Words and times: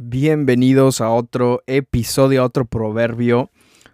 Bienvenidos 0.00 1.00
a 1.00 1.10
otro 1.10 1.64
episodio, 1.66 2.42
a 2.42 2.44
otro 2.44 2.66
proverbio. 2.66 3.50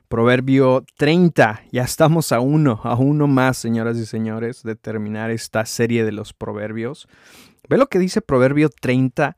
Proverbio 0.08 0.84
30. 0.98 1.62
Ya 1.72 1.82
estamos 1.82 2.30
a 2.30 2.40
uno, 2.40 2.78
a 2.84 2.94
uno 2.94 3.26
más, 3.26 3.56
señoras 3.56 3.96
y 3.96 4.04
señores, 4.04 4.62
de 4.64 4.76
terminar 4.76 5.30
esta 5.30 5.64
serie 5.64 6.04
de 6.04 6.12
los 6.12 6.34
proverbios. 6.34 7.08
Ve 7.70 7.78
lo 7.78 7.86
que 7.86 7.98
dice 7.98 8.20
Proverbio 8.20 8.68
30, 8.68 9.34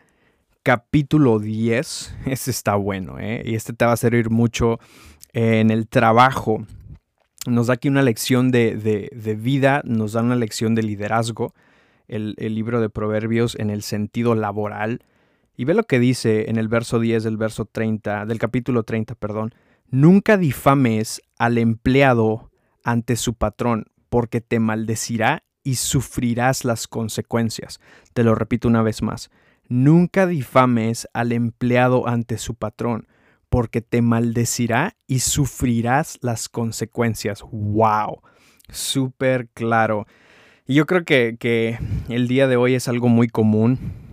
capítulo 0.65 1.39
10. 1.39 2.17
Este 2.27 2.51
está 2.51 2.75
bueno, 2.75 3.21
¿eh? 3.21 3.43
Y 3.45 3.55
este 3.55 3.73
te 3.73 3.85
va 3.85 3.93
a 3.93 3.97
servir 3.97 4.31
mucho 4.31 4.81
en 5.35 5.71
el 5.71 5.87
trabajo. 5.87 6.67
Nos 7.47 7.69
da 7.69 7.75
aquí 7.75 7.87
una 7.87 8.03
lección 8.03 8.51
de, 8.51 9.39
vida, 9.41 9.83
nos 9.85 10.15
da 10.15 10.21
una 10.21 10.35
lección 10.35 10.75
de 10.75 10.83
liderazgo, 10.83 11.55
el, 12.09 12.35
el 12.39 12.57
libro 12.57 12.81
de 12.81 12.91
Proverbios 12.91 13.55
en 13.55 13.71
el 13.71 13.85
sentido 13.85 14.35
laboral 14.35 15.01
y 15.57 15.65
ve 15.65 15.75
lo 15.75 15.85
que 15.85 15.99
dice 15.99 16.51
en 16.51 16.57
el 16.57 16.69
verso 16.69 17.01
10 17.01 17.25
del 17.25 17.37
verso 17.37 17.65
30, 17.65 18.27
del 18.27 18.39
capítulo 18.39 18.83
30, 18.83 19.15
perdón. 19.15 19.55
Nunca 19.89 20.37
difames 20.37 21.23
al 21.39 21.59
empleado 21.59 22.51
ante 22.85 23.17
su 23.17 23.35
patrón, 23.35 23.87
porque 24.11 24.41
te 24.41 24.59
maldecirá 24.59 25.45
y 25.63 25.77
sufrirás 25.77 26.65
las 26.65 26.87
consecuencias. 26.87 27.81
Te 28.13 28.23
lo 28.23 28.35
repito 28.35 28.69
una 28.69 28.83
vez 28.83 29.03
más. 29.03 29.31
Nunca 29.69 30.27
difames 30.27 31.09
al 31.13 31.33
empleado 31.33 32.07
ante 32.07 32.39
su 32.39 32.55
patrón, 32.55 33.09
porque 33.49 33.81
te 33.81 34.03
maldecirá 34.03 34.97
y 35.07 35.21
sufrirás 35.21 36.19
las 36.21 36.49
consecuencias. 36.49 37.43
¡Wow! 37.51 38.21
Súper 38.69 39.49
claro. 39.55 40.07
Y 40.67 40.75
yo 40.75 40.87
creo 40.87 41.05
que, 41.05 41.37
que 41.39 41.79
el 42.09 42.29
día 42.29 42.47
de 42.47 42.57
hoy 42.57 42.75
es 42.75 42.89
algo 42.89 43.09
muy 43.09 43.29
común 43.29 44.06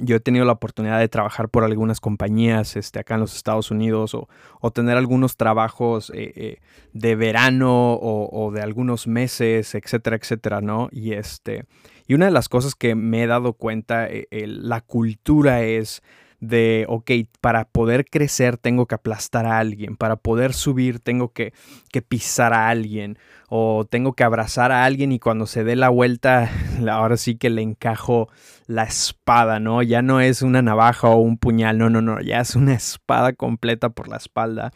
yo 0.00 0.16
he 0.16 0.20
tenido 0.20 0.44
la 0.46 0.52
oportunidad 0.52 0.98
de 0.98 1.08
trabajar 1.08 1.50
por 1.50 1.64
algunas 1.64 2.00
compañías 2.00 2.76
este, 2.76 3.00
acá 3.00 3.14
en 3.14 3.20
los 3.20 3.36
Estados 3.36 3.70
Unidos 3.70 4.14
o, 4.14 4.70
tener 4.70 4.96
algunos 4.96 5.36
trabajos 5.36 6.10
eh, 6.14 6.32
eh, 6.34 6.58
de 6.94 7.14
verano 7.14 7.98
o, 8.00 8.50
de 8.52 8.62
algunos 8.62 9.06
meses, 9.06 9.74
etcétera, 9.74 10.16
etcétera, 10.16 10.60
¿no? 10.62 10.88
Y, 10.92 11.12
este, 11.12 11.66
y 12.06 12.14
una 12.14 12.24
de 12.24 12.30
las 12.30 12.48
cosas 12.48 12.74
que 12.74 12.94
me 12.94 13.22
he 13.22 13.26
dado 13.26 13.52
cuenta, 13.52 14.06
eh, 14.08 14.26
la 14.46 14.80
cultura 14.80 15.62
es 15.62 16.02
de, 16.42 16.86
ok, 16.88 17.12
para 17.40 17.64
poder 17.64 18.04
crecer 18.04 18.56
tengo 18.56 18.86
que 18.86 18.96
aplastar 18.96 19.46
a 19.46 19.58
alguien, 19.58 19.96
para 19.96 20.16
poder 20.16 20.52
subir 20.52 20.98
tengo 20.98 21.32
que, 21.32 21.54
que, 21.92 22.02
pisar 22.02 22.52
a 22.52 22.68
alguien 22.68 23.16
o 23.48 23.86
tengo 23.88 24.14
que 24.14 24.24
abrazar 24.24 24.72
a 24.72 24.84
alguien 24.84 25.12
y 25.12 25.20
cuando 25.20 25.46
se 25.46 25.62
dé 25.62 25.76
la 25.76 25.88
vuelta, 25.88 26.50
ahora 26.90 27.16
sí 27.16 27.36
que 27.36 27.48
le 27.48 27.62
encajo 27.62 28.28
la 28.66 28.82
espada, 28.82 29.60
¿no? 29.60 29.82
Ya 29.84 30.02
no 30.02 30.20
es 30.20 30.42
una 30.42 30.62
navaja 30.62 31.08
o 31.08 31.16
un 31.18 31.38
puñal, 31.38 31.78
no, 31.78 31.88
no, 31.88 32.02
no, 32.02 32.20
ya 32.20 32.40
es 32.40 32.56
una 32.56 32.74
espada 32.74 33.32
completa 33.34 33.90
por 33.90 34.08
la 34.08 34.16
espalda. 34.16 34.72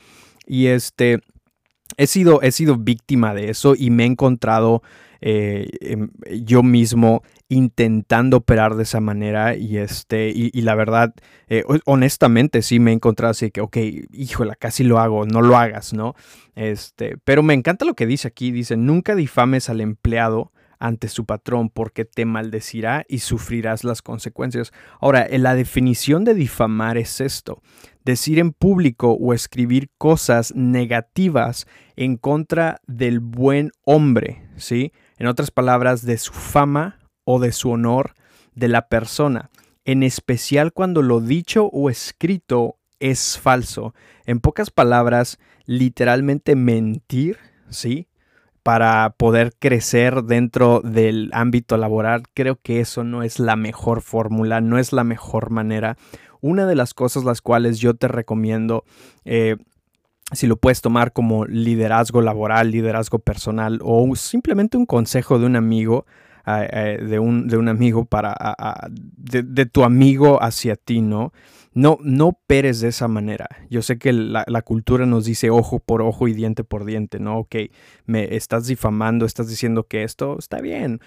Y 0.46 0.68
este, 0.68 1.18
he 1.96 2.06
sido, 2.06 2.42
he 2.42 2.52
sido 2.52 2.76
víctima 2.76 3.34
de 3.34 3.50
eso 3.50 3.74
y 3.76 3.90
me 3.90 4.04
he 4.04 4.06
encontrado 4.06 4.82
eh, 5.20 5.68
em, 5.80 6.10
yo 6.44 6.62
mismo 6.62 7.22
intentando 7.48 8.38
operar 8.38 8.74
de 8.74 8.82
esa 8.82 9.00
manera 9.00 9.56
y 9.56 9.78
este 9.78 10.30
y, 10.34 10.50
la 10.60 10.74
verdad 10.74 11.14
eh, 11.48 11.64
honestamente 11.86 12.60
sí 12.60 12.78
me 12.80 12.90
he 12.90 12.94
encontrado 12.94 13.30
así 13.30 13.50
que 13.50 13.60
ok 13.60 13.76
híjola 14.12 14.56
casi 14.56 14.84
lo 14.84 14.98
hago 14.98 15.24
no 15.24 15.40
lo 15.40 15.56
hagas 15.56 15.94
no 15.94 16.14
este 16.54 17.16
pero 17.24 17.42
me 17.42 17.54
encanta 17.54 17.84
lo 17.84 17.94
que 17.94 18.06
dice 18.06 18.28
aquí 18.28 18.50
dice 18.50 18.76
nunca 18.76 19.14
difames 19.14 19.70
al 19.70 19.80
empleado 19.80 20.52
ante 20.78 21.08
su 21.08 21.24
patrón 21.24 21.70
porque 21.70 22.04
te 22.04 22.24
maldecirá 22.24 23.04
y 23.08 23.20
sufrirás 23.20 23.84
las 23.84 24.02
consecuencias. 24.02 24.72
Ahora, 25.00 25.26
la 25.30 25.54
definición 25.54 26.24
de 26.24 26.34
difamar 26.34 26.98
es 26.98 27.20
esto, 27.20 27.62
decir 28.06 28.38
en 28.38 28.52
público 28.52 29.18
o 29.20 29.34
escribir 29.34 29.90
cosas 29.98 30.54
negativas 30.54 31.66
en 31.96 32.16
contra 32.16 32.80
del 32.86 33.18
buen 33.18 33.72
hombre, 33.84 34.48
¿sí? 34.56 34.92
En 35.18 35.26
otras 35.26 35.50
palabras, 35.50 36.06
de 36.06 36.16
su 36.16 36.32
fama 36.32 37.00
o 37.24 37.40
de 37.40 37.50
su 37.50 37.70
honor 37.70 38.14
de 38.54 38.68
la 38.68 38.88
persona, 38.88 39.50
en 39.84 40.04
especial 40.04 40.72
cuando 40.72 41.02
lo 41.02 41.20
dicho 41.20 41.66
o 41.66 41.90
escrito 41.90 42.78
es 43.00 43.38
falso. 43.38 43.92
En 44.24 44.38
pocas 44.38 44.70
palabras, 44.70 45.38
literalmente 45.66 46.54
mentir, 46.54 47.38
¿sí? 47.70 48.06
para 48.62 49.10
poder 49.10 49.52
crecer 49.56 50.24
dentro 50.24 50.80
del 50.80 51.30
ámbito 51.32 51.76
laboral, 51.76 52.24
creo 52.34 52.58
que 52.60 52.80
eso 52.80 53.04
no 53.04 53.22
es 53.22 53.38
la 53.38 53.54
mejor 53.54 54.00
fórmula, 54.00 54.60
no 54.60 54.78
es 54.78 54.92
la 54.92 55.04
mejor 55.04 55.50
manera. 55.50 55.96
Una 56.46 56.66
de 56.66 56.74
las 56.74 56.94
cosas 56.94 57.24
las 57.24 57.40
cuales 57.40 57.78
yo 57.78 57.94
te 57.94 58.08
recomiendo, 58.08 58.84
eh, 59.24 59.56
si 60.32 60.46
lo 60.46 60.56
puedes 60.56 60.80
tomar 60.80 61.12
como 61.12 61.44
liderazgo 61.44 62.22
laboral, 62.22 62.70
liderazgo 62.70 63.18
personal 63.18 63.80
o 63.82 64.14
simplemente 64.16 64.76
un 64.76 64.86
consejo 64.86 65.38
de 65.38 65.46
un 65.46 65.56
amigo, 65.56 66.06
eh, 66.46 66.98
de, 67.02 67.18
un, 67.18 67.48
de, 67.48 67.56
un, 67.56 67.68
amigo 67.68 68.04
para, 68.04 68.36
de, 69.16 69.66
tu 69.66 69.82
amigo 69.82 70.40
hacia 70.42 70.76
ti, 70.76 71.00
¿no? 71.00 71.32
no, 71.76 71.98
no 72.02 72.28
operes 72.28 72.80
de 72.80 72.88
esa 72.88 73.06
manera. 73.06 73.48
Yo 73.68 73.82
sé 73.82 73.98
que 73.98 74.10
la, 74.10 74.44
cultura 74.62 75.04
nos 75.04 75.26
dice 75.26 75.50
ojo 75.50 75.78
por 75.78 76.00
ojo 76.00 76.26
y 76.26 76.32
diente 76.32 76.64
por 76.64 76.86
diente, 76.86 77.20
¿no? 77.20 77.38
Ok, 77.40 77.56
me 78.06 78.34
estás 78.34 78.66
difamando, 78.66 79.26
estás 79.26 79.48
diciendo 79.48 79.86
que 79.86 80.02
esto 80.02 80.38
está 80.38 80.62
bien. 80.62 81.00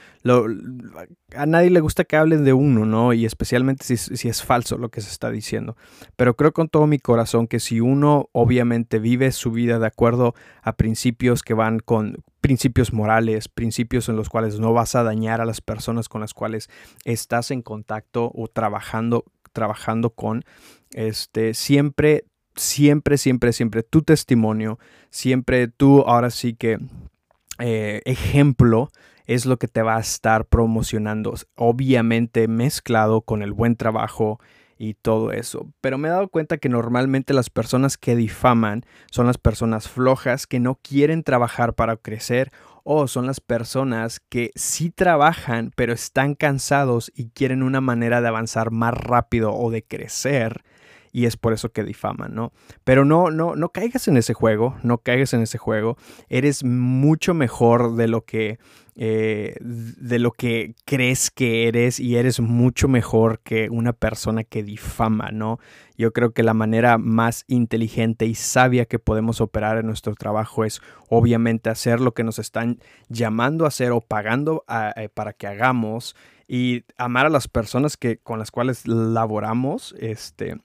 A 1.35 1.45
nadie 1.45 1.69
le 1.69 1.79
gusta 1.79 2.03
que 2.03 2.15
hablen 2.15 2.43
de 2.43 2.53
uno, 2.53 2.85
¿no? 2.85 3.13
Y 3.13 3.25
especialmente 3.25 3.83
si, 3.83 4.27
es 4.27 4.43
falso 4.43 4.77
lo 4.77 4.89
que 4.89 5.01
se 5.01 5.09
está 5.09 5.31
diciendo. 5.31 5.75
Pero 6.15 6.35
creo 6.35 6.53
con 6.53 6.69
todo 6.69 6.87
mi 6.87 6.99
corazón 6.99 7.47
que 7.47 7.59
si 7.59 7.81
uno 7.81 8.29
obviamente 8.31 8.99
vive 8.99 9.31
su 9.31 9.51
vida 9.51 9.79
de 9.79 9.87
acuerdo 9.87 10.33
a 10.61 10.73
principios 10.73 11.43
que 11.43 11.53
van 11.53 11.79
con 11.79 12.23
principios 12.41 12.93
morales, 12.93 13.47
principios 13.47 14.09
en 14.09 14.15
los 14.15 14.29
cuales 14.29 14.59
no 14.59 14.73
vas 14.73 14.95
a 14.95 15.03
dañar 15.03 15.41
a 15.41 15.45
las 15.45 15.61
personas 15.61 16.09
con 16.09 16.21
las 16.21 16.33
cuales 16.33 16.69
estás 17.05 17.51
en 17.51 17.61
contacto 17.61 18.31
o 18.33 18.47
trabajando 18.47 19.25
trabajando 19.51 20.11
con, 20.11 20.43
este, 20.91 21.53
siempre, 21.53 22.25
siempre, 22.55 23.17
siempre, 23.17 23.53
siempre 23.53 23.83
tu 23.83 24.01
testimonio, 24.01 24.79
siempre 25.09 25.67
tú, 25.67 26.01
ahora 26.01 26.29
sí 26.29 26.53
que 26.53 26.79
eh, 27.59 28.01
ejemplo 28.05 28.91
es 29.29 29.45
lo 29.45 29.57
que 29.57 29.67
te 29.67 29.83
va 29.83 29.97
a 29.97 29.99
estar 29.99 30.45
promocionando, 30.45 31.35
obviamente 31.55 32.47
mezclado 32.47 33.21
con 33.21 33.43
el 33.43 33.53
buen 33.53 33.75
trabajo 33.75 34.39
y 34.79 34.95
todo 34.95 35.31
eso. 35.31 35.67
Pero 35.81 35.99
me 35.99 36.07
he 36.07 36.11
dado 36.11 36.29
cuenta 36.29 36.57
que 36.57 36.67
normalmente 36.67 37.35
las 37.35 37.51
personas 37.51 37.99
que 37.99 38.15
difaman 38.15 38.85
son 39.11 39.27
las 39.27 39.37
personas 39.37 39.87
flojas 39.87 40.47
que 40.47 40.59
no 40.59 40.79
quieren 40.81 41.21
trabajar 41.21 41.75
para 41.75 41.97
crecer 41.97 42.51
o 42.83 43.07
son 43.07 43.27
las 43.27 43.39
personas 43.39 44.19
que 44.29 44.49
sí 44.55 44.89
trabajan 44.89 45.73
pero 45.75 45.93
están 45.93 46.33
cansados 46.33 47.11
y 47.13 47.29
quieren 47.29 47.61
una 47.61 47.81
manera 47.81 48.21
de 48.21 48.29
avanzar 48.29 48.71
más 48.71 48.95
rápido 48.95 49.53
o 49.53 49.69
de 49.69 49.83
crecer 49.83 50.63
y 51.11 51.25
es 51.25 51.37
por 51.37 51.53
eso 51.53 51.69
que 51.71 51.83
difaman, 51.83 52.33
¿no? 52.33 52.51
Pero 52.83 53.05
no, 53.05 53.31
no, 53.31 53.55
no 53.55 53.69
caigas 53.69 54.07
en 54.07 54.17
ese 54.17 54.33
juego, 54.33 54.77
no 54.83 54.99
caigas 54.99 55.33
en 55.33 55.41
ese 55.41 55.57
juego. 55.57 55.97
Eres 56.29 56.63
mucho 56.63 57.33
mejor 57.33 57.95
de 57.95 58.07
lo 58.07 58.25
que, 58.25 58.59
eh, 58.95 59.55
de 59.61 60.19
lo 60.19 60.31
que 60.31 60.75
crees 60.85 61.31
que 61.31 61.67
eres 61.67 61.99
y 61.99 62.17
eres 62.17 62.39
mucho 62.39 62.87
mejor 62.87 63.39
que 63.39 63.69
una 63.69 63.93
persona 63.93 64.43
que 64.43 64.63
difama, 64.63 65.29
¿no? 65.31 65.59
Yo 65.97 66.13
creo 66.13 66.31
que 66.31 66.43
la 66.43 66.53
manera 66.53 66.97
más 66.97 67.43
inteligente 67.47 68.25
y 68.25 68.35
sabia 68.35 68.85
que 68.85 68.99
podemos 68.99 69.41
operar 69.41 69.77
en 69.77 69.87
nuestro 69.87 70.15
trabajo 70.15 70.63
es 70.63 70.81
obviamente 71.09 71.69
hacer 71.69 71.99
lo 71.99 72.13
que 72.13 72.23
nos 72.23 72.39
están 72.39 72.79
llamando 73.09 73.65
a 73.65 73.69
hacer 73.69 73.91
o 73.91 74.01
pagando 74.01 74.63
eh, 74.95 75.09
para 75.13 75.33
que 75.33 75.47
hagamos 75.47 76.15
y 76.49 76.83
amar 76.97 77.27
a 77.27 77.29
las 77.29 77.47
personas 77.47 77.95
que, 77.95 78.17
con 78.17 78.39
las 78.39 78.49
cuales 78.49 78.87
laboramos, 78.87 79.95
este, 79.99 80.59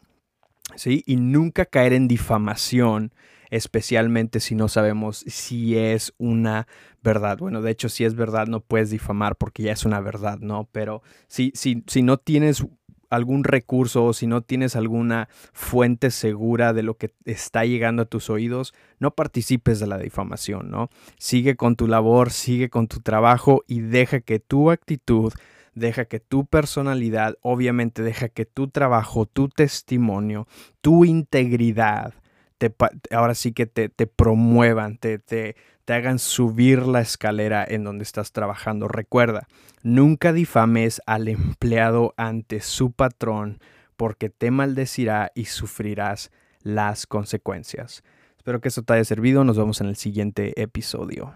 ¿sí? 0.77 1.03
Y 1.07 1.17
nunca 1.17 1.65
caer 1.65 1.93
en 1.93 2.09
difamación, 2.09 3.13
especialmente 3.51 4.41
si 4.41 4.55
no 4.55 4.69
sabemos 4.69 5.25
si 5.27 5.77
es 5.77 6.13
una 6.19 6.67
verdad. 7.03 7.39
Bueno, 7.39 7.63
de 7.63 7.71
hecho, 7.71 7.89
si 7.89 8.05
es 8.05 8.15
verdad, 8.15 8.47
no 8.47 8.61
puedes 8.61 8.91
difamar 8.91 9.37
porque 9.37 9.63
ya 9.63 9.73
es 9.73 9.85
una 9.85 10.01
verdad, 10.01 10.39
¿no? 10.39 10.69
Pero 10.73 11.03
si, 11.29 11.53
si, 11.55 11.85
si 11.87 12.03
no 12.03 12.17
tienes 12.17 12.65
algún 13.11 13.45
recurso 13.45 14.07
o 14.07 14.13
si 14.13 14.27
no 14.27 14.43
tienes 14.43 14.77
alguna 14.77 15.29
fuente 15.53 16.11
segura 16.11 16.73
de 16.73 16.83
lo 16.83 16.97
que 16.97 17.13
está 17.25 17.65
llegando 17.65 18.03
a 18.03 18.07
tus 18.07 18.29
oídos, 18.29 18.75
no 18.99 19.13
participes 19.13 19.79
de 19.79 19.87
la 19.87 19.99
difamación, 19.99 20.71
¿no? 20.71 20.91
Sigue 21.19 21.57
con 21.57 21.77
tu 21.77 21.87
labor, 21.87 22.31
sigue 22.31 22.71
con 22.71 22.89
tu 22.89 23.01
trabajo 23.01 23.63
y 23.67 23.81
deja 23.81 24.21
que 24.21 24.41
tu 24.41 24.71
actitud 24.71 25.33
deja 25.75 26.05
que 26.07 26.21
tu 26.21 26.47
personalidad, 26.47 27.37
obviamente 27.43 28.03
deja 28.03 28.29
que 28.29 28.45
tu 28.45 28.69
trabajo, 28.69 29.27
tu 29.27 29.49
testimonio, 29.49 30.47
tu 30.81 31.05
integridad, 31.05 32.15
te, 32.59 32.75
ahora 33.11 33.35
sí 33.35 33.53
que 33.53 33.67
te, 33.67 33.89
te 33.89 34.07
promuevan, 34.07 34.99
te, 34.99 35.19
te, 35.19 35.57
te 35.85 35.93
hagan 35.93 36.19
subir 36.19 36.87
la 36.87 37.01
escalera 37.01 37.65
en 37.67 37.85
donde 37.85 38.05
estás 38.05 38.33
trabajando. 38.33 38.89
Recuerda, 38.89 39.49
nunca 39.83 40.33
difames 40.33 41.03
al 41.07 41.29
empleado 41.29 42.15
ante 42.17 42.61
su 42.61 42.93
patrón, 42.93 43.61
porque 43.97 44.31
te 44.31 44.51
maldecirá 44.51 45.31
y 45.35 45.47
sufrirás 45.47 46.31
las 46.63 47.07
consecuencias. 47.07 48.03
Espero 48.37 48.61
que 48.61 48.69
esto 48.69 48.83
te 48.83 48.95
haya 48.95 49.05
servido. 49.05 49.45
Nos 49.45 49.57
vemos 49.57 49.81
en 49.81 49.87
el 49.87 49.97
siguiente 49.97 50.61
episodio. 50.61 51.33